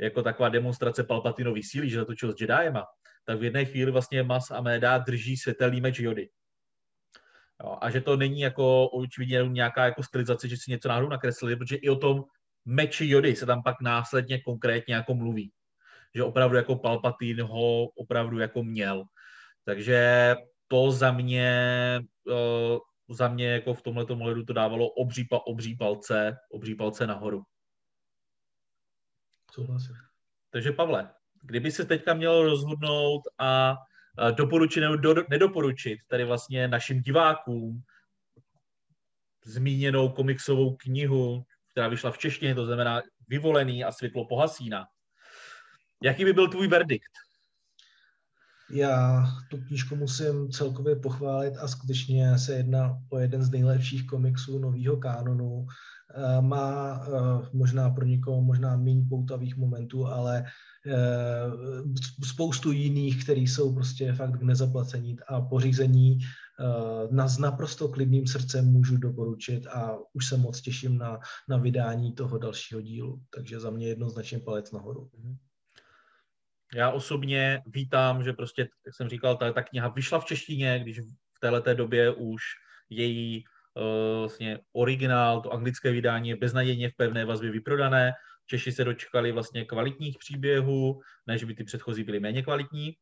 jako 0.00 0.22
taková 0.22 0.48
demonstrace 0.48 1.04
Palpatinový 1.04 1.62
síly, 1.62 1.90
že 1.90 1.96
zatočil 1.96 2.32
s 2.32 2.40
Jedajema, 2.40 2.84
tak 3.28 3.38
v 3.38 3.44
jedné 3.44 3.64
chvíli 3.64 3.90
vlastně 3.90 4.22
Mas 4.22 4.50
a 4.50 4.60
Méda 4.60 4.98
drží 4.98 5.36
světelný 5.36 5.80
meč 5.80 5.98
Jody. 5.98 6.28
Jo, 7.64 7.78
a 7.80 7.90
že 7.90 8.00
to 8.00 8.16
není 8.16 8.40
jako 8.40 8.88
očividně 8.88 9.42
nějaká 9.48 9.84
jako 9.84 10.02
stylizace, 10.02 10.48
že 10.48 10.56
si 10.56 10.70
něco 10.70 10.88
náhodou 10.88 11.08
nakreslili, 11.08 11.56
protože 11.56 11.76
i 11.76 11.88
o 11.88 11.96
tom 11.96 12.24
meči 12.64 13.08
Jody 13.08 13.36
se 13.36 13.46
tam 13.46 13.62
pak 13.62 13.80
následně 13.80 14.40
konkrétně 14.40 14.94
jako 14.94 15.14
mluví. 15.14 15.52
Že 16.14 16.22
opravdu 16.22 16.56
jako 16.56 16.76
Palpatine 16.76 17.42
ho 17.42 17.84
opravdu 17.84 18.38
jako 18.38 18.62
měl. 18.62 19.04
Takže 19.64 20.34
to 20.68 20.90
za 20.90 21.12
mě, 21.12 22.00
uh, 22.26 22.78
za 23.08 23.28
mě 23.28 23.52
jako 23.52 23.74
v 23.74 23.82
tomhle 23.82 24.04
ohledu 24.04 24.44
to 24.44 24.52
dávalo 24.52 24.88
obří, 24.88 25.28
obří 25.30 25.76
palce, 25.76 26.36
obří 26.50 26.74
palce 26.74 27.06
nahoru. 27.06 27.42
Souhlasím. 29.52 29.94
Takže 30.50 30.72
Pavle, 30.72 31.10
Kdyby 31.48 31.70
se 31.70 31.84
teďka 31.84 32.14
měl 32.14 32.42
rozhodnout 32.42 33.22
a 33.38 33.76
doporučit 34.30 34.80
nebo 34.80 34.96
do, 34.96 35.14
nedoporučit 35.30 35.98
tady 36.08 36.24
vlastně 36.24 36.68
našim 36.68 37.00
divákům 37.00 37.82
zmíněnou 39.44 40.08
komiksovou 40.08 40.76
knihu, 40.76 41.44
která 41.70 41.88
vyšla 41.88 42.10
v 42.10 42.18
češtině, 42.18 42.54
to 42.54 42.66
znamená 42.66 43.02
Vyvolený 43.28 43.84
a 43.84 43.92
světlo 43.92 44.26
pohasína. 44.26 44.86
Jaký 46.02 46.24
by 46.24 46.32
byl 46.32 46.48
tvůj 46.48 46.68
verdikt? 46.68 47.12
Já 48.70 49.24
tu 49.50 49.56
knížku 49.56 49.96
musím 49.96 50.50
celkově 50.50 50.96
pochválit 50.96 51.56
a 51.56 51.68
skutečně 51.68 52.38
se 52.38 52.54
jedná 52.54 52.98
o 53.10 53.18
jeden 53.18 53.42
z 53.42 53.50
nejlepších 53.50 54.06
komiksů 54.06 54.58
nového 54.58 54.96
kánonu. 54.96 55.66
Eh, 56.14 56.40
má 56.40 57.00
eh, 57.06 57.48
možná 57.52 57.90
pro 57.90 58.04
někoho 58.04 58.42
možná 58.42 58.76
méně 58.76 59.04
poutavých 59.08 59.56
momentů, 59.56 60.06
ale 60.06 60.44
Eh, 60.86 61.50
spoustu 62.24 62.72
jiných, 62.72 63.24
které 63.24 63.40
jsou 63.40 63.74
prostě 63.74 64.12
fakt 64.12 64.38
k 64.38 64.42
nezaplacení 64.42 65.16
a 65.28 65.40
pořízení 65.40 66.18
na, 67.10 67.28
s 67.28 67.38
naprosto 67.38 67.88
klidným 67.88 68.26
srdcem 68.26 68.72
můžu 68.72 68.96
doporučit 68.96 69.66
a 69.66 69.98
už 70.12 70.28
se 70.28 70.36
moc 70.36 70.60
těším 70.60 70.98
na, 70.98 71.18
na 71.48 71.56
vydání 71.56 72.12
toho 72.12 72.38
dalšího 72.38 72.80
dílu. 72.80 73.22
Takže 73.34 73.60
za 73.60 73.70
mě 73.70 73.88
jednoznačně 73.88 74.38
palec 74.38 74.72
nahoru. 74.72 75.10
Mhm. 75.18 75.36
Já 76.74 76.90
osobně 76.90 77.62
vítám, 77.66 78.24
že 78.24 78.32
prostě, 78.32 78.68
jak 78.86 78.94
jsem 78.94 79.08
říkal, 79.08 79.36
ta, 79.36 79.52
ta 79.52 79.62
kniha 79.62 79.88
vyšla 79.88 80.20
v 80.20 80.24
češtině, 80.24 80.78
když 80.78 81.00
v 81.00 81.40
této 81.40 81.74
době 81.74 82.10
už 82.12 82.42
její 82.90 83.44
vlastně 84.18 84.58
originál, 84.72 85.40
to 85.40 85.52
anglické 85.52 85.90
vydání 85.90 86.28
je 86.28 86.36
beznadějně 86.36 86.90
v 86.90 86.96
pevné 86.96 87.24
vazbě 87.24 87.50
vyprodané, 87.50 88.12
Češi 88.46 88.72
se 88.72 88.84
dočkali 88.84 89.32
vlastně 89.32 89.64
kvalitních 89.64 90.18
příběhů, 90.18 91.00
než 91.26 91.44
by 91.44 91.54
ty 91.54 91.64
předchozí 91.64 92.04
byly 92.04 92.20
méně 92.20 92.42
kvalitní, 92.42 92.92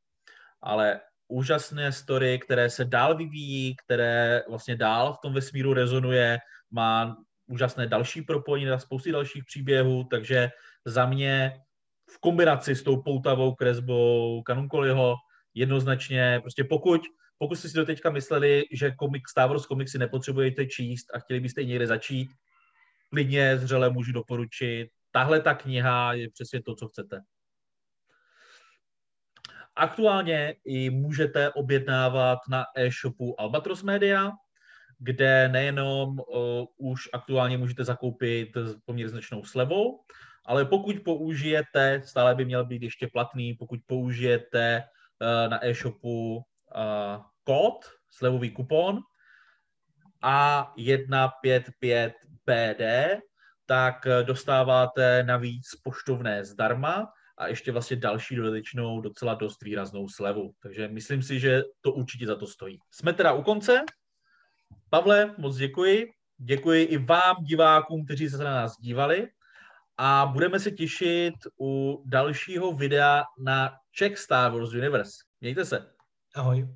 ale 0.62 1.00
úžasné 1.28 1.92
story, 1.92 2.38
které 2.38 2.70
se 2.70 2.84
dál 2.84 3.16
vyvíjí, 3.16 3.76
které 3.84 4.42
vlastně 4.48 4.76
dál 4.76 5.12
v 5.12 5.18
tom 5.22 5.32
vesmíru 5.32 5.74
rezonuje, 5.74 6.38
má 6.70 7.16
úžasné 7.46 7.86
další 7.86 8.22
propojení 8.22 8.66
na 8.66 8.78
spousty 8.78 9.12
dalších 9.12 9.44
příběhů, 9.44 10.04
takže 10.10 10.50
za 10.84 11.06
mě 11.06 11.60
v 12.10 12.18
kombinaci 12.20 12.74
s 12.74 12.82
tou 12.82 13.02
poutavou 13.02 13.54
kresbou 13.54 14.42
Kanunkoliho 14.42 15.14
jednoznačně, 15.54 16.38
prostě 16.42 16.64
pokud, 16.64 17.00
pokud 17.38 17.57
jste 17.57 17.68
si 17.68 17.77
do 17.77 17.85
teďka 17.85 18.11
mysleli, 18.11 18.64
že 18.72 18.90
komik, 18.90 19.29
Star 19.29 19.49
Wars 19.49 19.66
komiksy 19.66 19.99
nepotřebujete 19.99 20.66
číst 20.66 21.14
a 21.14 21.18
chtěli 21.18 21.40
byste 21.40 21.64
někde 21.64 21.87
začít, 21.87 22.29
klidně 23.11 23.59
zřele 23.59 23.90
můžu 23.90 24.12
doporučit 24.12 24.88
tahle 25.16 25.40
ta 25.40 25.55
kniha 25.55 26.12
je 26.12 26.31
přesně 26.31 26.62
to, 26.62 26.75
co 26.75 26.88
chcete. 26.88 27.20
Aktuálně 29.77 30.55
i 30.64 30.90
můžete 30.90 31.51
objednávat 31.51 32.38
na 32.51 32.64
e-shopu 32.77 33.40
Albatros 33.40 33.83
Media, 33.83 34.33
kde 34.99 35.49
nejenom 35.49 36.18
uh, 36.18 36.64
už 36.77 37.09
aktuálně 37.12 37.59
můžete 37.59 37.85
zakoupit 37.85 38.57
s 38.57 38.77
poměrně 38.85 39.09
značnou 39.09 39.44
slevou, 39.44 40.01
ale 40.46 40.64
pokud 40.64 40.96
použijete, 41.05 42.03
stále 42.05 42.35
by 42.35 42.44
měl 42.44 42.64
být 42.64 42.83
ještě 42.83 43.09
platný, 43.12 43.55
pokud 43.55 43.81
použijete 43.87 44.83
uh, 44.85 45.51
na 45.51 45.66
e-shopu 45.66 46.42
uh, 46.74 47.22
kód, 47.44 47.87
slevový 48.11 48.50
kupon 48.50 49.00
A155PD, 50.22 53.20
tak 53.66 54.07
eh, 54.07 54.22
dostáváte 54.22 55.22
navíc 55.22 55.66
poštovné 55.83 56.44
zdarma 56.44 57.12
a 57.38 57.48
ještě 57.48 57.72
vlastně 57.72 57.96
další 57.96 58.37
dodatečnou 58.37 59.00
docela 59.00 59.35
dost 59.35 59.62
výraznou 59.62 60.09
slevu. 60.09 60.52
Takže 60.62 60.88
myslím 60.88 61.22
si, 61.22 61.40
že 61.40 61.62
to 61.81 61.92
určitě 61.92 62.26
za 62.26 62.37
to 62.37 62.46
stojí. 62.46 62.79
Jsme 62.90 63.12
teda 63.12 63.33
u 63.33 63.42
konce. 63.42 63.85
Pavle, 64.90 65.35
moc 65.38 65.57
děkuji. 65.57 66.07
Děkuji 66.38 66.85
i 66.85 66.98
vám, 66.98 67.37
divákům, 67.44 68.05
kteří 68.05 68.29
se 68.29 68.38
na 68.38 68.55
nás 68.55 68.76
dívali. 68.81 69.29
A 69.98 70.26
budeme 70.26 70.61
se 70.61 70.70
těšit 70.70 71.35
u 71.61 72.02
dalšího 72.07 72.72
videa 72.72 73.24
na 73.38 73.72
Czech 73.90 74.18
Star 74.18 74.52
Wars 74.52 74.72
Universe. 74.72 75.12
Mějte 75.40 75.64
se. 75.64 75.95
Ahoj. 76.37 76.68